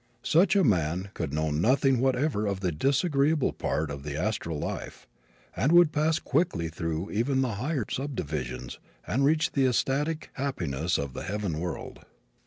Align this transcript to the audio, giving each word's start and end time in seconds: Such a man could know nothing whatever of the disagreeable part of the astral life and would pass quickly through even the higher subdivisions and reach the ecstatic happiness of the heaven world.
Such 0.23 0.55
a 0.55 0.63
man 0.63 1.11
could 1.13 1.31
know 1.31 1.51
nothing 1.51 1.99
whatever 1.99 2.47
of 2.47 2.61
the 2.61 2.71
disagreeable 2.71 3.53
part 3.53 3.91
of 3.91 4.01
the 4.01 4.17
astral 4.17 4.57
life 4.57 5.05
and 5.55 5.71
would 5.71 5.91
pass 5.91 6.17
quickly 6.17 6.69
through 6.69 7.11
even 7.11 7.41
the 7.41 7.57
higher 7.61 7.85
subdivisions 7.87 8.79
and 9.05 9.23
reach 9.23 9.51
the 9.51 9.67
ecstatic 9.67 10.31
happiness 10.33 10.97
of 10.97 11.13
the 11.13 11.21
heaven 11.21 11.59
world. 11.59 11.99